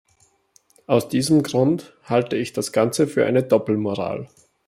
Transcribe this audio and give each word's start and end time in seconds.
Aus 0.87 1.09
diesem 1.09 1.43
Grund 1.43 1.93
halte 2.05 2.35
ich 2.35 2.53
das 2.53 2.71
Ganze 2.71 3.05
für 3.05 3.27
eine 3.27 3.43
Doppelmoral. 3.43 4.29